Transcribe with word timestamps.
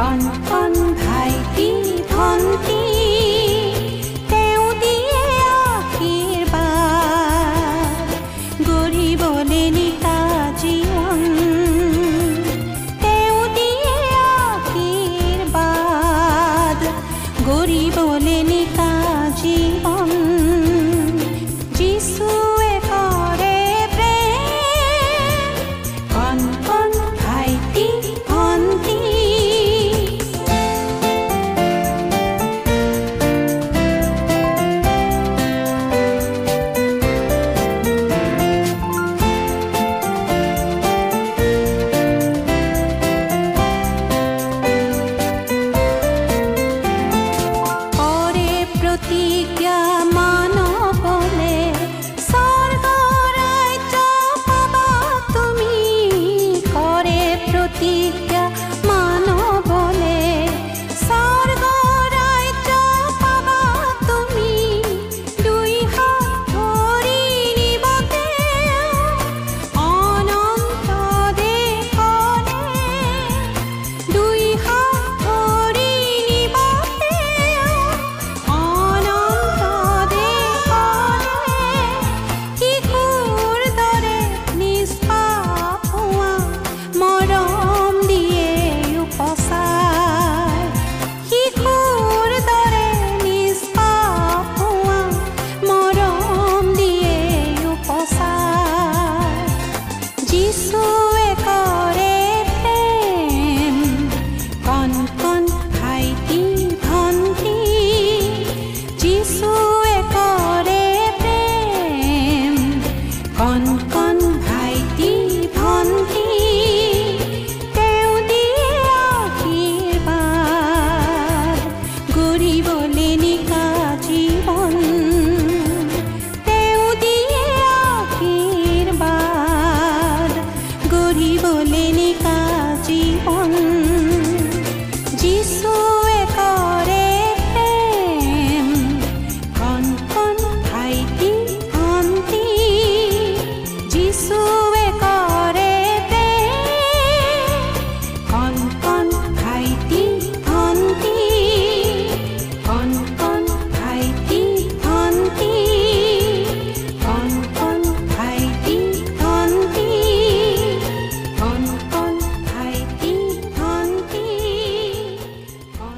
fun. 0.00 0.49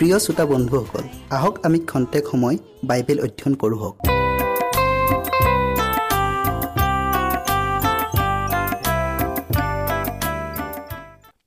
প্ৰিয় 0.02 0.18
শ্ৰোতা 0.18 0.44
বন্ধুসকল 0.46 1.04
আহক 1.30 1.54
আমি 1.66 1.78
খন্তেক 1.80 2.24
সময় 2.26 2.56
বাইবেল 2.84 3.18
অধ্যয়ন 3.20 3.54
কৰোঁ 3.54 3.78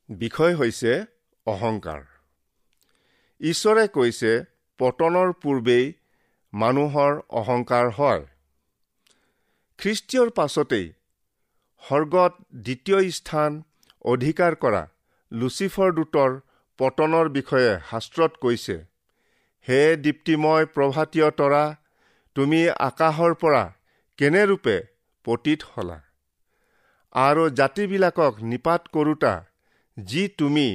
বিষয় 0.09 0.53
হৈছে 0.55 0.91
অহংকাৰ। 1.45 2.01
ঈশ্বৰে 3.41 3.87
কৈছে 3.87 4.31
পতনৰ 4.79 5.29
পূৰ্বেই 5.41 5.85
মানুহৰ 6.53 7.13
অহংকাৰ 7.29 7.85
হয়। 7.89 8.23
খ্ৰীষ্টীয়ৰ 9.79 10.29
পাছতেই 10.29 10.87
স্বৰ্গত 11.83 12.33
দ্বিতীয় 12.55 12.99
স্থান 13.11 13.51
অধিকাৰ 14.05 14.53
কৰা 14.55 14.83
লুচিফৰ 15.31 15.89
দূতৰ 15.91 16.31
পতনৰ 16.79 17.29
বিষয়ে 17.29 17.71
শাস্ত্ৰত 17.89 18.31
কৈছে 18.41 18.75
হে 19.67 19.81
দীপ্তিময় 19.97 20.65
প্ৰভাতীয় 20.75 21.27
তৰা 21.39 21.63
তুমি 22.35 22.59
আকাশৰ 22.87 23.33
পৰা 23.43 23.63
কেনেৰূপে 24.19 24.75
পতীত 25.25 25.69
হলা? 25.71 25.97
আৰু 27.15 27.43
জাতিবিলাকক 27.49 28.43
নিপাত 28.43 28.91
কৰোতা 28.93 29.33
যি 29.97 30.23
তুমি 30.39 30.67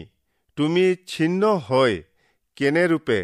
তুমি 0.58 0.84
ছিন্ন 1.06 1.52
হৈ 1.68 2.02
কেনেৰূপে 2.56 3.20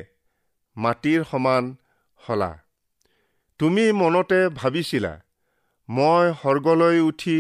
মাটিৰ 0.77 1.25
সমান 1.31 1.75
হলা? 2.21 2.51
তুমি 3.61 3.85
মনতে 3.93 4.41
ভাবিছিলা 4.55 5.13
মই 5.89 6.25
স্বৰ্গলৈ 6.41 6.99
উঠি 7.01 7.39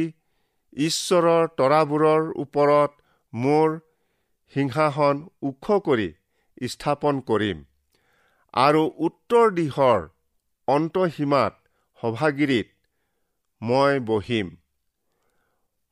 ঈশ্বৰৰ 0.73 1.43
তৰাবোৰৰ 1.59 2.23
ওপৰত 2.37 2.91
মোৰ 3.33 3.69
সিংহাসন 4.52 5.16
ওখ 5.43 5.66
কৰি 5.87 6.08
স্থাপন 6.66 7.19
কৰিম 7.31 7.58
আৰু 8.54 8.82
উত্তৰ 9.06 9.50
দিশৰ 9.56 10.06
অন্তসীমাত 10.69 11.54
সভাগিৰিত 12.00 12.69
মই 13.62 14.00
বহিম। 14.06 14.54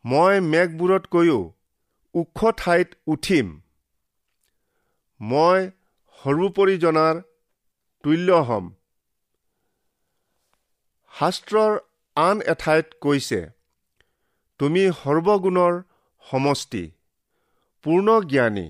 মই 0.05 0.41
মেঘবোৰতকৈও 0.47 1.41
ওখ 2.15 2.39
ঠাইত 2.57 2.89
উঠিম। 3.07 3.53
মই 5.21 5.61
সৰ্বোপৰি 6.19 6.77
জনাৰ 6.79 7.21
তুল্য 8.05 8.41
হ'ম। 8.49 8.65
শাস্ত্ৰৰ 11.13 11.73
আন 12.17 12.37
এঠাইত 12.47 12.87
কৈছে 13.01 13.41
তুমি 14.61 14.83
সৰ্বগুণৰ 15.01 15.75
সমষ্টি। 16.25 16.85
পূৰ্ণ 17.85 18.21
জ্ঞানী 18.21 18.67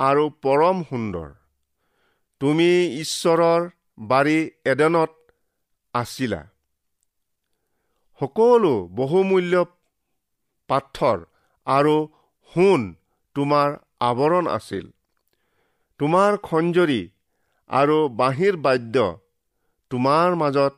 আৰু 0.00 0.30
পৰম 0.42 0.82
সুন্দৰ। 0.82 1.30
তুমি 2.40 2.68
ঈশ্বৰৰ 3.00 3.62
বাৰী 3.98 4.36
এডেনত 4.64 5.12
আছিলা। 5.94 6.38
সকলো 8.20 8.74
বহুমূল্য 8.92 9.64
পাথৰ 10.68 11.18
আৰু 11.66 11.96
সোণ 12.54 12.94
তোমাৰ 13.36 13.68
আৱৰণ 14.00 14.46
আছিল। 14.46 14.86
তোমাৰ 16.00 16.38
খঞ্জৰি 16.42 17.02
আৰু 17.70 17.98
বাঁহীৰ 18.08 18.56
বাদ্য 18.56 18.96
তোমাৰ 19.90 20.34
মাজত 20.34 20.74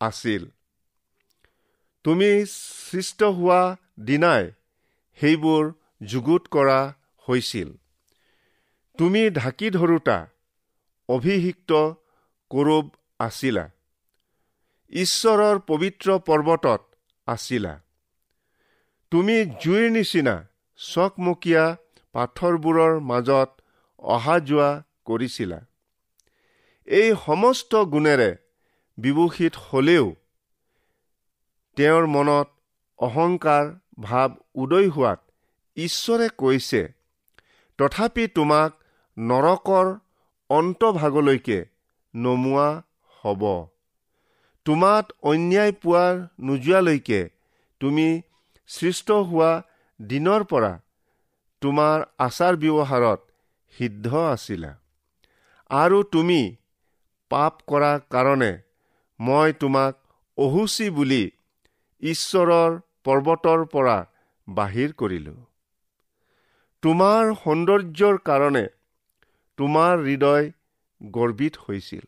আছিল। 0.00 0.44
তুমি 2.04 2.30
সৃষ্ট 2.46 3.22
হোৱা 3.22 3.62
দিনাই 4.00 4.44
সেইবোৰ 5.18 5.72
যুগুত 6.00 6.48
কৰা 6.50 6.94
হৈছিল। 7.28 7.72
তুমি 8.98 9.30
ঢাকি 9.30 9.70
ধৰোতা 9.70 10.26
অভিষিক্ত 11.08 11.92
কৰোব 12.50 12.90
আছিলা। 13.18 13.70
ঈশ্বৰৰ 14.92 15.58
পবিত্ৰ 15.58 16.18
পৰ্বতত 16.18 16.82
আছিলা। 17.26 17.80
তুমি 19.10 19.36
জুইৰ 19.62 19.90
নিচিনা 19.90 20.34
চকমকীয়া 20.76 21.76
পাথৰবোৰৰ 22.12 23.00
মাজত 23.00 23.50
অহা 23.98 24.40
যোৱা 24.40 24.82
কৰিছিলা। 25.04 25.60
এই 26.88 27.14
সমস্ত 27.26 27.84
গুণেৰে 27.84 28.36
বিভূষিত 28.98 29.54
হলেও 29.56 30.14
তেওঁৰ 31.76 32.06
মনত 32.06 32.48
অহংকাৰ 32.98 33.64
ভাৱ 34.00 34.30
উদয় 34.54 34.88
হোৱাত 34.88 35.23
ঈশ্বৰে 35.76 36.28
কৈছে 36.38 36.82
তথাপি 37.78 38.24
তোমাক 38.28 38.70
নৰকৰ 39.18 39.86
অন্তভাগলৈকে 40.50 41.58
নমোৱা 42.14 42.68
হ'ব। 43.24 43.42
তোমাত 44.66 45.06
অন্যায় 45.22 45.72
পোৱা 45.72 46.04
নোযোৱালৈকে 46.40 47.20
তুমি 47.80 48.08
সৃষ্ট 48.68 49.08
হোৱা 49.28 49.50
দিনৰ 50.00 50.44
পৰা 50.44 50.72
তোমাৰ 51.62 52.04
আচাৰ 52.18 52.54
ব্যৱহাৰত 52.56 53.20
সিদ্ধ 53.74 54.06
আছিলা। 54.16 54.72
আৰু 55.70 55.98
তুমি 56.14 56.40
পাপ 57.30 57.54
কৰাৰ 57.66 57.98
কাৰণে 58.10 58.52
মই 59.20 59.52
তোমাক 59.52 59.94
অহুচি 60.38 60.86
বুলি 60.90 61.22
ঈশ্বৰৰ 62.02 62.78
পৰ্বতৰ 63.04 63.60
পৰা 63.64 63.96
বাহিৰ 64.48 64.92
কৰিলো। 64.92 65.34
তোমাৰ 66.84 67.30
সৌন্দৰ্যৰ 67.34 68.16
কাৰণে 68.24 68.62
তোমাৰ 69.58 70.00
হৃদয় 70.00 70.50
গৰ্বিত 71.00 71.62
হৈছিল। 71.68 72.02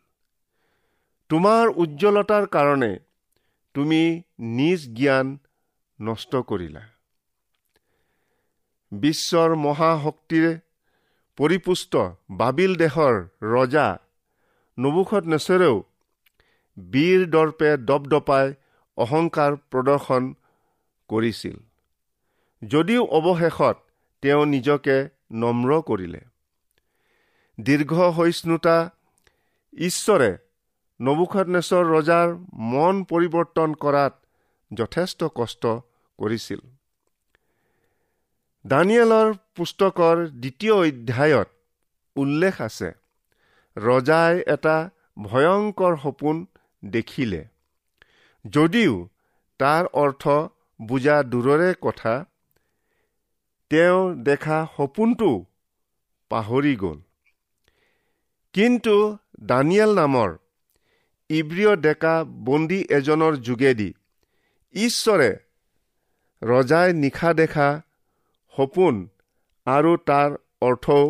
তোমাৰ 1.31 1.73
উজ্জ্বলতাৰ 1.77 2.47
কাৰণে 2.47 2.91
তুমি 3.75 4.01
নিজ 4.59 4.85
জ্ঞান 4.99 5.31
নষ্ট 5.99 6.43
কৰিলা। 6.51 6.83
বিশ্বৰ 8.93 9.57
মহাশক্তিৰে 9.63 10.53
পৰিপুষ্ট 11.39 12.05
বাবিল 12.31 12.77
দেশৰ 12.77 13.15
ৰজা 13.55 13.89
নবুখত 14.79 15.25
নেচৰেও 15.27 15.81
বীৰ 16.77 17.27
দৰ্পে 17.31 17.73
দপদপাই 17.77 18.55
অহংকাৰ 18.99 19.59
প্ৰদৰ্শন 19.71 20.31
কৰিছিল। 21.09 21.57
যদিও 22.63 23.03
অৱশেষত 23.19 23.86
তেওঁ 24.27 24.47
নিজকে 24.47 24.95
নম্ৰ 25.33 25.71
কৰিলে। 25.83 26.21
দীৰ্ঘ 27.61 27.93
সহিষ্ণুতা 28.17 28.91
ঈশ্বৰে 29.73 30.31
নবুখত 31.01 31.47
নেচৰ 31.49 31.85
ৰজাৰ 31.91 32.29
মন 32.73 33.05
পৰিৱৰ্তন 33.05 33.75
কৰাত 33.75 34.15
যথেষ্ট 34.71 35.29
কষ্ট 35.35 35.63
কৰিছিল। 36.19 36.61
দানিয়েলৰ 38.67 39.29
পুস্তকৰ 39.57 40.17
দ্বিতীয় 40.43 40.75
অধ্যায়ত 40.75 41.49
উল্লেখ 42.17 42.61
আছে 42.61 42.89
ৰজাই 43.77 44.35
এটা 44.47 44.77
ভয়ংকৰ 45.23 45.97
সপোন 45.97 46.47
দেখিলে। 46.85 47.43
যদিও 48.45 49.09
তাৰ 49.59 49.85
অৰ্থ 49.93 50.25
বুজা 50.83 51.23
দূৰৰে 51.23 51.75
কথা 51.81 52.25
তেওঁ 53.71 54.01
দেখা 54.27 54.59
সপোনটো 54.77 55.31
পাহৰি 56.31 56.75
গ'ল। 56.77 56.99
কিন্তু 58.55 58.95
দানিয়েল 59.41 59.91
নামৰ 59.95 60.31
ইব্ৰিয় 61.31 61.73
ডেকা 61.77 62.15
বন্দী 62.47 62.81
এজনৰ 62.91 63.37
যোগেদি 63.47 63.89
ঈশ্বৰে 64.75 65.31
ৰজাই 66.43 66.89
নিশা 67.03 67.31
দেখা 67.41 67.69
সপোন 68.55 68.95
আৰু 69.67 69.93
তাৰ 70.09 70.31
অৰ্থও 70.63 71.05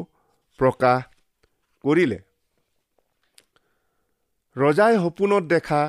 প্ৰকাশ 0.61 1.01
কৰিলে। 1.85 2.19
ৰজাই 4.57 4.95
সপোনত 5.05 5.45
দেখা 5.53 5.83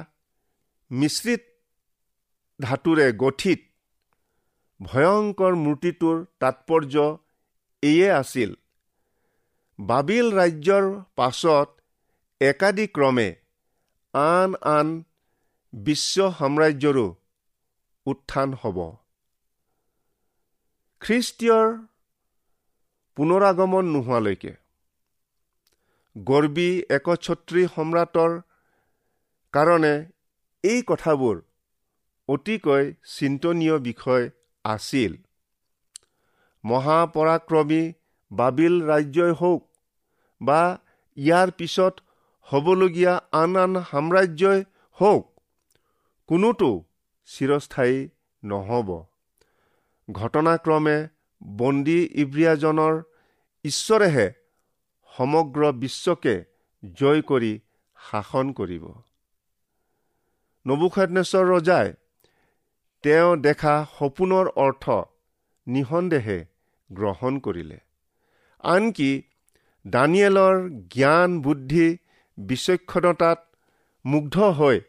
মিশ্ৰিত 0.92 1.42
ধাতুৰে 2.60 3.08
গঠিত 3.24 3.60
ভয়ংকৰ 4.80 5.56
মূৰ্তিটোৰ 5.56 6.18
তাৎপৰ্য 6.40 6.96
এয়ে 7.84 8.10
আছিল। 8.12 8.52
বাবিল 9.80 10.28
ৰাজ্যৰ 10.34 10.86
পাছত 11.16 11.68
একাদিক্ৰমে 12.42 13.28
আন 14.14 14.56
আন 14.72 14.94
বিশ্ব 15.74 16.30
সাম্ৰাজ্যৰো 16.40 17.08
উত্থান 18.06 18.54
হ'ব। 18.62 18.78
খ্ৰীষ্টীয়ৰ 21.02 21.68
পুনৰাগমন 23.18 23.86
নোহোৱালৈকে 23.94 24.54
গৰ্বী 26.16 26.70
একছত্ৰী 26.90 27.64
সম্ৰাটৰ 27.76 28.32
কাৰণে 29.54 29.94
এই 30.64 30.80
কথাবোৰ 30.88 31.36
অতিকৈ 32.30 32.84
চিন্তনীয় 33.16 33.76
বিষয় 33.84 34.26
আছিল। 34.74 35.14
মহাপৰাক্ৰমী 36.64 37.82
বাবিল 38.32 38.76
ৰাজ্যই 38.90 39.34
হওক 39.40 39.62
বা 40.42 40.62
ইয়াৰ 41.18 41.50
পিছত 41.58 41.94
হ'বলগীয়া 42.48 43.14
আন 43.42 43.52
আন 43.64 43.74
সাম্ৰাজ্যই 43.90 44.60
হওক 44.98 45.24
কোনোটো 46.30 46.70
চিৰস্থায়ী 47.30 47.98
নহ'ব। 48.44 48.90
ঘটনাক্ৰমে 50.08 50.98
বন্দী 51.42 52.00
ইব্ৰিয়াজনৰ 52.24 52.94
ঈশ্বৰেহে 53.66 54.28
সমগ্ৰ 55.12 55.62
বিশ্বকে 55.82 56.36
জয় 56.84 57.22
কৰি 57.30 57.54
শাসন 57.98 58.46
কৰিব। 58.58 58.86
নবুখাদনেশ্বৰ 60.66 61.46
ৰজাই 61.54 61.88
তেওঁ 63.08 63.36
দেখা 63.38 63.74
সপোনৰ 64.00 64.48
অৰ্থ 64.64 64.86
নিঃসন্দেহে 65.68 66.38
গ্ৰহণ 66.92 67.38
কৰিলে। 67.40 67.78
আনকি 68.64 69.12
দানিয়েলৰ 69.86 70.56
জ্ঞান 70.96 71.40
বুদ্ধি 71.42 71.88
বিচক্ষণতাত 72.38 73.40
মুগ্ধ 74.06 74.50
হৈ 74.60 74.80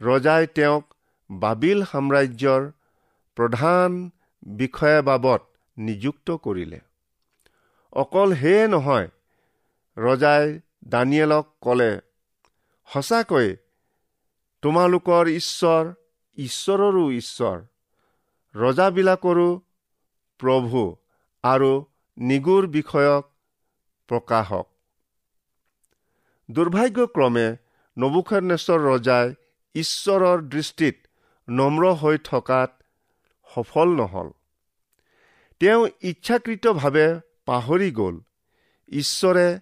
ৰজাই 0.00 0.46
তেওঁক 0.54 0.84
বাবিল 1.30 1.84
সাম্ৰাজ্যৰ 1.84 2.62
প্ৰধান 3.36 3.90
বিষয়া 4.56 5.02
বাবদ 5.02 5.40
নিযুক্ত 5.76 6.36
কৰিলে। 6.36 6.80
অকল 7.92 8.34
সেয়ে 8.34 8.68
নহয় 8.68 9.08
ৰজাই 9.96 10.60
দানিয়েলক 10.88 11.46
ক'লে 11.60 11.90
সঁচাকৈ 12.88 13.56
তোমালোকৰ 14.62 15.24
ঈশ্বৰ 15.40 15.84
ঈশ্বৰৰো 16.38 17.10
ঈশ্বৰ 17.10 17.62
ৰজাবিলাকৰো 18.54 19.60
প্ৰভু 20.38 20.96
আৰু 21.42 21.86
নিগুৰ 22.18 22.66
বিষয়ক 22.66 23.32
প্ৰকাশক। 24.08 24.66
দুৰ্ভাগ্যক্ৰমে 26.50 27.56
নবুখানেশ্বৰ 27.98 28.80
ৰজাই 28.80 29.34
ঈশ্বৰৰ 29.74 30.42
দৃষ্টিত 30.42 30.96
নম্ৰ 31.48 31.94
হৈ 31.94 32.18
থকাত 32.18 32.82
সফল 33.54 33.88
নহল। 33.88 34.30
তেওঁ 35.60 35.88
ইচ্ছাকৃতভাৱে 36.00 37.20
পাহৰি 37.46 37.90
গ'ল। 37.90 38.20
ঈশ্বৰে 38.88 39.60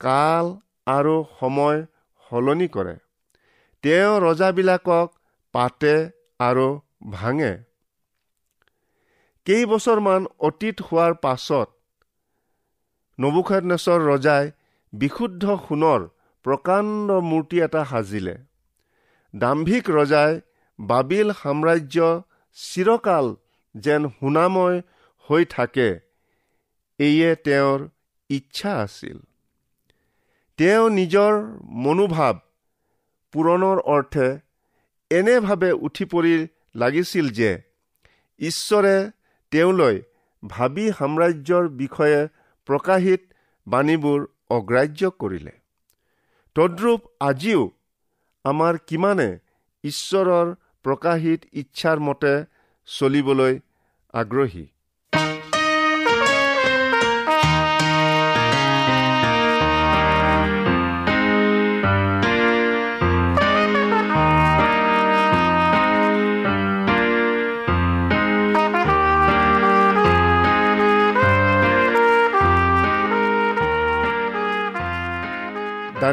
কাল 0.00 0.56
আৰু 0.86 1.24
সময় 1.40 1.86
সলনি 2.30 2.68
কৰে। 2.68 2.96
তেওঁ 3.82 4.20
ৰজাবিলাকক 4.20 5.15
পাতে 5.56 5.94
আৰু 6.40 6.66
ভাঙে। 7.12 7.52
কেইবছৰমান 9.46 10.22
অতীত 10.48 10.76
হোৱাৰ 10.86 11.12
পাছত 11.24 11.68
নবুখানেশ্বৰ 13.18 14.00
ৰজাই 14.10 14.44
বিশুদ্ধ 14.92 15.44
সোণৰ 15.66 16.00
প্ৰকাণ্ড 16.44 17.08
মূৰ্তি 17.28 17.56
এটা 17.66 17.82
সাজিলে। 17.90 18.34
দাম্ভিক 19.34 19.84
ৰজাই 19.90 20.32
বাবিল 20.78 21.28
সাম্ৰাজ্য 21.40 21.96
চিৰকাল 22.58 23.26
যেন 23.74 24.02
সুনাময় 24.18 24.76
হৈ 25.28 25.42
থাকে 25.54 25.88
এয়ে 27.00 27.30
তেওঁৰ 27.46 27.78
ইচ্ছা 28.30 28.72
আছিল। 28.82 29.18
তেওঁ 30.58 30.84
নিজৰ 30.90 31.32
মনোভাৱ 31.84 32.34
পূৰণৰ 33.34 33.78
অৰ্থে 33.94 34.28
এনেভাৱে 35.10 35.70
উঠি 35.86 36.04
পৰি 36.04 36.34
লাগিছিল 36.76 37.26
যে 37.30 37.50
ঈশ্বৰে 38.40 38.96
তেওঁলৈ 39.52 39.96
ভাবি 40.42 40.86
সাম্ৰাজ্যৰ 40.92 41.68
বিষয়ে 41.68 42.28
প্ৰকাশিত 42.68 43.22
বাণীবোৰ 43.66 44.20
অগ্ৰাহ্য 44.50 45.10
কৰিলে। 45.20 45.54
তদ্ৰূপ 46.56 47.00
আজিও 47.20 47.62
আমাৰ 48.44 48.78
কিমানে 48.88 49.28
ঈশ্বৰৰ 49.84 50.54
প্ৰকাশিত 50.84 51.40
ইচ্ছাৰ 51.52 51.98
মতে 52.00 52.32
চলিবলৈ 52.88 53.54
আগ্ৰহী? 54.14 54.66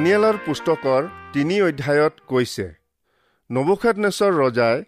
দানিয়েলৰ 0.03 0.37
পুস্তকৰ 0.45 1.03
তিনি 1.33 1.57
অধ্যায়ত 1.65 2.15
কৈছে 2.29 2.63
নবুখাদনেশ্বৰ 3.49 4.31
ৰজাই 4.37 4.79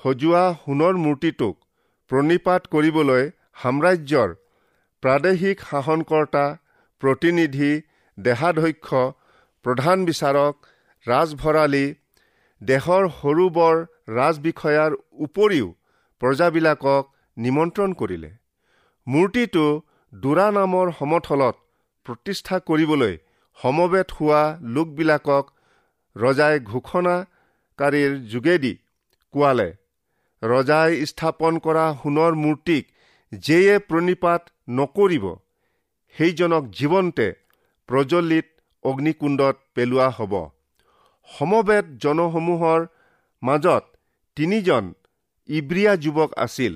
সজোৱা 0.00 0.40
সোণৰ 0.62 0.96
মূৰ্তিটোক 1.02 1.54
প্ৰণিপাত 2.10 2.62
কৰিবলৈ 2.72 3.28
সাম্ৰাজ্যৰ 3.62 4.32
প্ৰাদেশিক 5.02 5.62
শাসনকৰ্তা 5.68 6.42
প্ৰতিনিধি 7.02 7.70
দেহাধ্যক্ষ 8.18 8.88
প্ৰধান 9.64 10.02
বিচাৰক 10.08 10.54
ৰাজভৰালী 11.06 11.84
দেশৰ 12.60 13.08
সৰু 13.20 13.46
বৰ 13.58 13.76
ৰাজবিষয়াৰ 14.18 14.90
উপৰিও 15.26 15.68
প্ৰজাবিলাকক 16.22 17.04
নিমন্ত্ৰণ 17.36 17.90
কৰিলে। 18.00 18.32
মূৰ্তিটো 19.06 19.66
দুৰা 20.12 20.48
নামৰ 20.58 20.92
সমথলত 20.98 21.56
প্ৰতিষ্ঠা 22.06 22.60
কৰিবলৈ 22.68 23.14
সমবেত 23.58 24.08
হোৱা 24.16 24.42
লোকবিলাকক 24.74 25.44
ৰজাই 26.16 26.56
ঘোষণাকাৰীৰ 26.70 28.12
যোগেদি 28.32 28.72
কোৱালে 29.34 29.68
ৰজাই 30.42 30.90
স্থাপন 31.10 31.58
কৰা 31.64 31.86
সোণৰ 32.02 32.32
মূৰ্তিক 32.42 32.84
যেয়ে 33.32 33.74
প্ৰণিপাত 33.88 34.42
নকৰিব 34.78 35.24
সেইজনক 36.16 36.64
জীৱন্তে 36.78 37.26
প্ৰজ্বলিত 37.88 38.46
অগ্নিকুণ্ডত 38.84 39.56
পেলোৱা 39.74 40.08
হ'ব। 40.16 40.34
সমবেত 41.28 41.86
জনসমূহৰ 42.02 42.80
মাজত 43.42 43.84
তিনিজন 44.36 44.84
ইব্ৰিয়া 45.48 45.92
যুৱক 46.04 46.30
আছিল। 46.36 46.72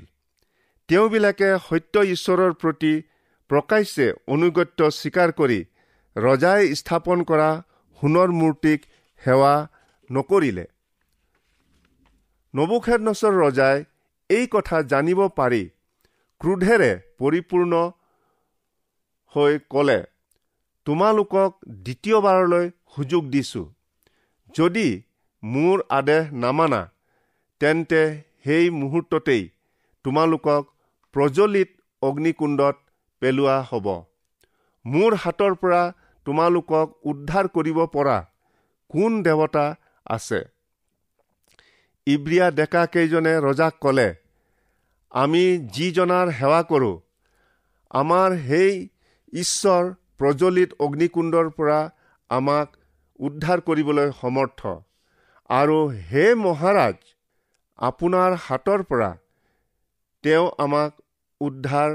তেওঁবিলাকে 0.89 1.49
সত্য 1.67 1.95
ঈশ্বৰৰ 2.13 2.53
প্ৰতি 2.61 2.93
প্ৰকাশ্যে 3.49 4.07
অনুগত্য 4.33 4.79
স্বীকাৰ 4.99 5.29
কৰি 5.39 5.59
ৰজাই 6.15 6.75
স্থাপন 6.75 7.23
কৰা 7.23 7.49
সোণৰ 7.99 8.29
মূৰ্তিক 8.39 8.79
সেৱা 9.21 9.53
নকৰিলে। 10.09 10.65
নবুখেদনচৰ 12.53 13.33
ৰজাই 13.43 13.77
এই 14.29 14.47
কথা 14.55 14.81
জানিব 14.91 15.19
পাৰি 15.37 15.63
ক্ৰোধেৰে 16.41 16.91
পৰিপূৰ্ণ 17.19 17.73
হৈ 19.35 19.53
ক'লে 19.69 19.99
তোমালোকক 20.87 21.51
দ্বিতীয়বাৰলৈ 21.85 22.65
সুযোগ 22.95 23.23
দিছো। 23.33 23.63
যদি 24.55 24.87
মোৰ 25.43 25.83
আদেশ 25.99 26.31
নামানা 26.43 26.81
তেন্তে 27.61 28.01
সেই 28.45 28.69
মুহূৰ্ততেই 28.79 29.43
তোমালোকক 30.05 30.63
প্ৰজ্বলিত 31.15 31.69
অগ্নিকুণ্ডত 32.01 32.75
পেলোৱা 33.21 33.57
হ'ব। 33.69 33.87
মোৰ 34.85 35.11
হাতৰ 35.23 35.53
পৰা 35.61 35.81
তোমালোকক 36.25 36.87
উদ্ধাৰ 37.11 37.45
কৰিব 37.55 37.79
পৰা 37.93 38.17
কোন 38.91 39.11
দেৱতা 39.23 39.65
আছে? 40.09 40.39
ইব্ৰিয়া 42.07 42.47
ডেকা 42.51 42.83
কেইজনে 42.93 43.33
ৰজাক 43.39 43.73
ক'লে 43.81 44.09
আমি 45.11 45.43
যিজনাৰ 45.75 46.27
সেৱা 46.39 46.61
কৰোঁ 46.69 46.95
আমাৰ 47.91 48.29
সেই 48.47 48.71
ঈশ্বৰ 49.33 49.83
প্ৰজ্বলিত 50.17 50.69
অগ্নিকুণ্ডৰ 50.79 51.49
পৰা 51.57 51.79
আমাক 52.29 52.77
উদ্ধাৰ 53.19 53.59
কৰিবলৈ 53.67 54.07
সমৰ্থ। 54.21 54.61
আৰু 55.49 55.77
হে 56.09 56.25
মহাৰাজ 56.35 56.97
আপোনাৰ 57.79 58.37
হাতৰ 58.45 58.83
পৰা 58.83 59.11
তেওঁ 60.23 60.47
আমাক 60.65 60.91
উদ্ধাৰ 61.41 61.91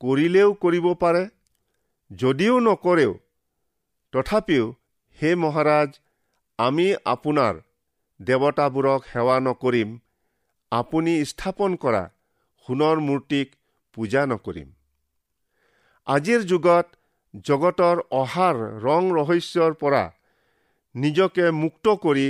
কৰিলেও 0.00 0.50
কৰিব 0.64 0.86
পাৰে 1.00 1.22
যদিও 2.10 2.60
নকৰেও 2.60 3.12
তথাপিও 4.12 4.64
হে 5.18 5.30
মহাৰাজ 5.34 5.90
আমি 6.58 6.86
আপোনাৰ 7.14 7.54
দেৱতাবোৰক 8.20 9.00
সেৱা 9.12 9.36
নকৰিম 9.46 9.88
আপুনি 10.72 11.12
স্থাপন 11.30 11.76
কৰা 11.82 12.02
সোণৰ 12.66 12.96
মূৰ্তিক 13.08 13.48
পূজা 13.96 14.22
নকৰিম। 14.26 14.68
আজিৰ 16.06 16.40
যুগত 16.50 16.86
জগতৰ 17.44 17.96
অহাৰ 18.20 18.56
ৰং 18.86 19.02
ৰহস্যৰ 19.18 19.72
পৰা 19.82 20.04
নিজকে 20.94 21.44
মুক্ত 21.62 21.86
কৰি 22.04 22.28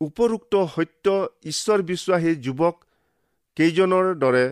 উপৰোক্ত 0.00 0.54
সত্য 0.74 1.06
ঈশ্বৰ 1.50 1.78
বিশ্বাসী 1.90 2.32
যুৱক 2.46 2.76
কেইজনৰ 3.56 4.06
দৰে 4.22 4.44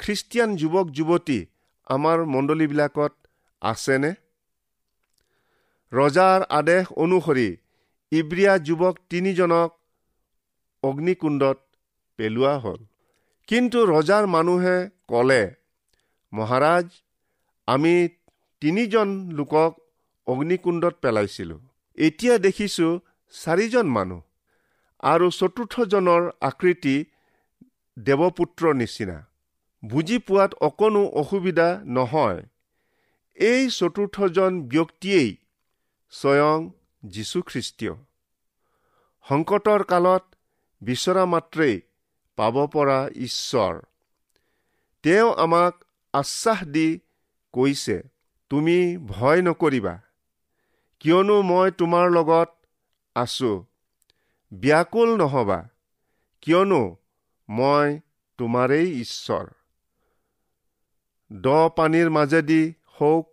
খ্ৰীষ্টিয়ান 0.00 0.50
যুৱক 0.56 0.86
যুৱতী 0.98 1.38
আমাৰ 1.86 2.18
মণ্ডলীবিলাকত 2.34 3.12
আছেনে? 3.62 4.10
ৰজাৰ 5.92 6.40
আদেশ 6.58 6.84
অনুসৰি 6.96 7.48
ইব্ৰিয়া 8.12 8.52
যুৱক 8.66 8.94
তিনিজনক 9.10 9.70
অগ্নিকুণ্ডত 10.82 11.58
পেলোৱা 12.18 12.54
হ'ল। 12.58 12.80
কিন্তু 13.48 13.78
ৰজাৰ 13.86 14.24
মানুহে 14.26 14.76
ক'লে 15.08 15.42
মহাৰাজ 16.32 16.86
আমি 17.68 17.94
তিনিজন 18.62 19.08
লোকক 19.38 19.72
অগ্নিকুণ্ডত 20.26 20.94
পেলাইছিলোঁ। 21.02 21.60
এতিয়া 21.98 22.34
দেখিছোঁ 22.38 22.92
চাৰিজন 23.34 23.86
মানুহ 23.96 24.20
আৰু 25.02 25.26
চতুৰ্থজনৰ 25.30 26.22
আকৃতি 26.40 26.96
দেৱপুত্ৰৰ 27.96 28.74
নিচিনা। 28.74 29.18
বুজি 29.82 30.18
পোৱাত 30.26 30.50
অকণো 30.60 31.02
অসুবিধা 31.20 31.68
নহয়। 31.96 32.40
এই 33.38 33.62
চতুৰ্থজন 33.78 34.52
ব্যক্তিয়েই 34.72 35.30
স্বয়ং 36.10 36.70
যীশুখ্ৰীষ্টীয়। 37.04 37.94
সংকটৰ 39.28 39.84
কালত 39.84 40.24
বিচৰা 40.82 41.24
মাত্ৰেই 41.24 41.80
পাব 42.36 42.66
পৰা 42.66 43.08
ঈশ্বৰ। 43.14 43.80
তেওঁ 45.02 45.34
আমাক 45.34 45.84
আশ্বাস 46.12 46.64
দি 46.64 47.00
কৈছে 47.52 48.02
তুমি 48.50 48.98
ভয় 49.06 49.42
নকৰিবা 49.42 49.98
কিয়নো 51.00 51.42
মই 51.42 51.70
তোমাৰ 51.70 52.10
লগত 52.10 52.48
আছো। 53.14 53.66
ব্যাকুল 54.52 55.16
নহবা 55.16 55.68
কিয়নো 56.40 56.96
মই 57.48 58.00
তোমাৰেই 58.38 59.00
ঈশ্বৰ। 59.00 59.46
দ 61.40 61.46
পানীৰ 61.68 62.10
মাজেদি 62.10 62.74
হওক 62.86 63.26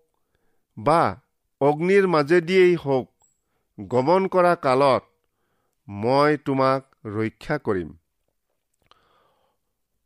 বা 0.78 1.22
অগ্নিৰ 1.62 2.06
মাজেদিয়েই 2.08 2.76
হওক 2.76 3.08
গমন 3.78 4.26
কৰা 4.34 4.50
কালত 4.56 5.04
মই 5.88 6.36
তোমাক 6.48 6.82
ৰক্ষা 7.14 7.56
কৰিম। 7.68 7.90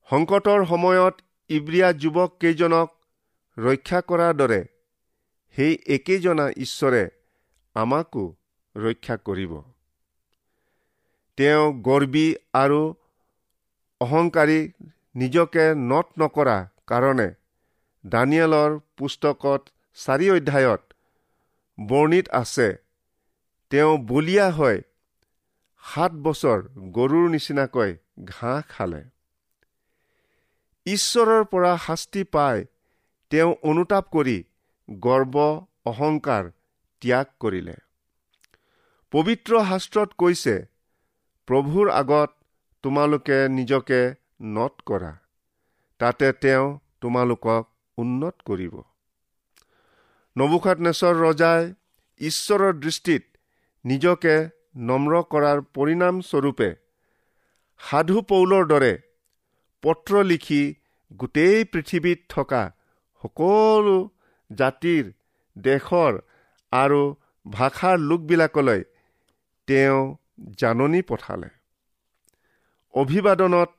সংকটৰ 0.09 0.63
সময়ত 0.69 1.15
ইব্ৰিয়া 1.49 1.89
যুৱক 2.01 2.37
কেইজনক 2.41 2.87
ৰক্ষা 3.57 3.99
কৰাৰ 4.11 4.37
দৰে 4.41 4.61
সেই 5.55 5.73
একেজনা 5.95 6.45
ঈশ্বৰে 6.65 7.03
আমাকো 7.75 8.23
ৰক্ষা 8.75 9.17
কৰিব। 9.25 9.53
তেওঁ 11.37 11.65
গৰ্বী 11.87 12.27
আৰু 12.53 12.81
অহংকাৰী 14.01 14.59
নিজকে 15.15 15.65
নট 15.91 16.07
নকৰা 16.19 16.57
কাৰণে 16.87 17.27
দানিয়েলৰ 18.03 18.79
পুস্তকত 18.97 19.61
চাৰি 19.97 20.27
অধ্যায়ত 20.29 20.81
বৰ্ণিত 21.77 22.27
আছে। 22.29 22.67
তেওঁ 23.71 23.97
বলিয়া 23.97 24.47
হৈ 24.51 24.77
সাত 25.83 26.11
বছৰ 26.11 26.59
গৰুৰ 26.91 27.29
নিচিনাকৈ 27.29 27.91
ঘাঁহ 28.23 28.61
খালে। 28.69 29.01
ঈশ্বৰৰ 30.85 31.43
পৰা 31.43 31.77
শাস্তি 31.77 32.23
পাই 32.23 32.65
তেওঁ 33.31 33.55
অনুতাপ 33.63 34.05
কৰি 34.11 34.37
গৰ্ব 34.89 35.35
অহংকাৰ 35.85 36.51
ত্যাগ 37.01 37.27
কৰিলে। 37.39 37.75
পবিত্ৰ 39.13 39.63
শাস্ত্ৰত 39.69 40.09
কৈছে 40.17 40.55
প্ৰভুৰ 41.47 41.89
আগত 41.91 42.29
তোমালোকে 42.83 43.37
নিজকে 43.49 44.01
নট 44.41 44.73
কৰা। 44.85 45.11
তাতে 45.99 46.31
তেওঁ 46.33 46.79
তোমালোকক 47.01 47.63
উন্নত 47.97 48.35
কৰিব। 48.45 48.75
নবুখাত 50.35 50.77
নেচৰ 50.85 51.15
ৰজাই 51.21 51.61
ঈশ্বৰৰ 52.21 52.73
দৃষ্টিত 52.83 53.23
নিজকে 53.85 54.35
নম্ৰ 54.89 55.13
কৰাৰ 55.31 55.59
পৰিণামস্বৰূপে 55.75 56.69
সাধু 57.81 58.21
পৌলৰ 58.29 58.63
দৰে 58.71 58.93
পত্ৰ 59.83 60.23
লিখি 60.23 60.61
গোটেই 61.11 61.65
পৃথিৱীত 61.71 62.19
থকা 62.29 62.61
সকলো 63.23 63.97
জাতিৰ 64.49 65.11
দেশৰ 65.55 66.13
আৰু 66.71 67.01
ভাষাৰ 67.45 67.97
লোকবিলাকলৈ 68.09 68.81
তেওঁ 69.67 69.99
জাননী 70.59 71.01
পঠালে। 71.01 71.49
অভিবাদনত 72.93 73.69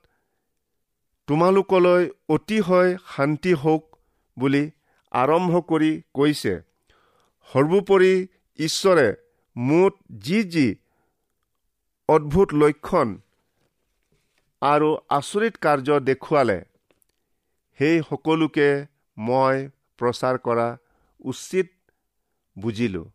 তোমালোকলৈ 1.27 2.03
অতিশয় 2.29 2.91
শান্তি 3.15 3.53
হওক 3.53 3.83
বুলি 4.37 4.63
আৰম্ভ 5.13 5.59
কৰি 5.69 5.91
কৈছে 6.13 6.53
সৰ্বোপৰি 7.49 8.13
ঈশ্বৰে 8.59 9.07
মুঠ 9.55 9.93
যি 10.25 10.39
যি 10.53 10.67
অদ্ভুত 12.09 12.49
লক্ষণ 12.61 13.11
আৰু 14.61 14.89
আচৰিত 15.09 15.61
কাৰ্য 15.65 15.99
দেখুৱালে 16.03 16.57
সেই 17.79 18.01
সকলোকে 18.09 18.69
মই 19.17 19.67
প্ৰচাৰ 19.99 20.39
কৰা 20.45 20.67
উচিত 21.25 21.67
বুজিলোঁ। 22.55 23.05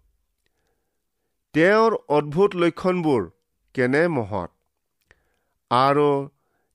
তেওঁৰ 1.54 1.96
অদ্ভুত 2.16 2.62
লক্ষণবোৰ 2.62 3.22
কেনে 3.74 4.02
মহৎ 4.08 4.50
আৰু 5.70 6.08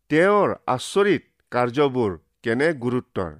তেওঁৰ 0.09 0.53
আচৰিত 0.67 1.23
কাৰ্যবোৰ 1.51 2.11
কেনে 2.43 2.69
গুৰুত্বৰ 2.83 3.31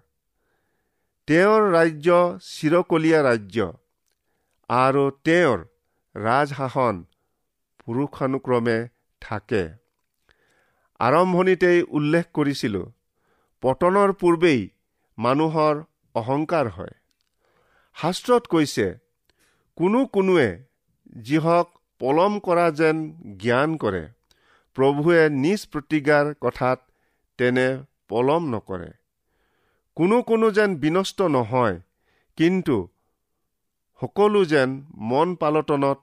তেওঁৰ 1.28 1.62
ৰাজ্য 1.74 2.16
চিৰকলীয়া 2.46 3.20
ৰাজ্য। 3.24 3.58
আৰু 4.70 5.04
তেওঁৰ 5.26 5.60
ৰাজশাসন 6.16 6.96
পুৰুষানুক্ৰমে 7.82 8.78
থাকে। 9.22 9.62
আৰম্ভণিতেই 11.00 11.80
উল্লেখ 12.00 12.26
কৰিছিলোঁ 12.34 12.86
পতনৰ 13.64 14.14
পূৰ্বেই 14.22 14.62
মানুহৰ 15.18 15.76
অহংকাৰ 16.16 16.70
হয়। 16.70 16.96
শাস্ত্ৰত 17.98 18.44
কৈছে 18.48 18.88
কোনো 19.78 20.00
কোনোৱে 20.14 20.50
যিহক 21.22 21.68
পলম 22.02 22.34
কৰা 22.40 22.68
যেন 22.80 22.98
জ্ঞান 23.38 23.78
কৰে 23.78 24.04
প্ৰভুৱে 24.78 25.22
নিজ 25.38 25.62
প্ৰতিজ্ঞাৰ 25.72 26.34
কথাত 26.42 26.80
তেনে 27.40 27.68
পলম 28.10 28.44
নকৰে। 28.54 28.92
কোনো 29.98 30.18
কোনো 30.30 30.48
যেন 30.52 30.70
বিনষ্ট 30.76 31.20
নহয় 31.36 31.76
কিন্তু 32.38 32.78
সকলো 34.02 34.42
যেন 34.46 34.70
মন 35.10 35.28
পালটনত 35.36 36.00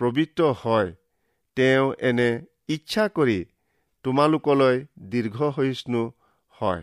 প্ৰবৃত্ত 0.00 0.38
হয় 0.62 0.90
তেওঁ 1.56 1.86
এনে 2.08 2.30
ইচ্ছা 2.68 3.04
কৰি 3.16 3.38
তোমালোকলৈ 4.04 4.76
দীৰ্ঘসহিষ্ণু 5.10 6.02
হয়। 6.54 6.82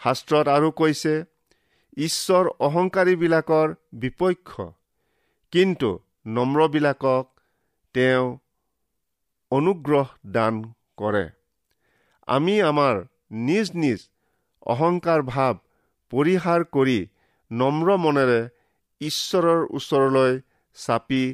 শাস্ত্ৰত 0.00 0.46
আৰু 0.56 0.68
কৈছে 0.80 1.14
ঈশ্বৰ 1.96 2.44
অহংকাৰীবিলাকৰ 2.66 3.68
বিপক্ষ 4.02 4.50
কিন্তু 5.52 5.90
নম্ৰবিলাকক 6.26 7.26
তেওঁ 7.94 8.26
অনুগ্ৰহ 9.52 10.06
দান 10.26 10.54
কৰে। 10.96 11.26
আমি 12.28 12.54
আমাৰ 12.70 12.94
নিজ 13.48 13.66
নিজ 13.82 14.00
অহংকাৰ 14.66 15.20
ভাৱ 15.22 15.54
পৰিহাৰ 16.12 16.60
কৰি 16.64 16.98
নম্ৰ 17.50 17.96
মনেৰে 17.96 18.40
ঈশ্বৰৰ 19.00 19.60
ওচৰলৈ 19.70 20.32
চাপি 20.76 21.24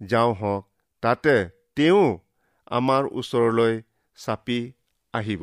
যাওঁ 0.00 0.32
হওক 0.34 0.62
তাতে 1.02 1.36
তেওঁ 1.76 2.06
আমাৰ 2.70 3.02
ওচৰলৈ 3.12 3.82
চাপি 4.18 4.58
আহিব। 5.14 5.42